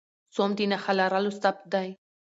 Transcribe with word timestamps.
سوم 0.35 0.51
د 0.57 0.59
نخښهلرلو 0.71 1.31
صفت 1.41 1.63
دئ. 1.73 1.89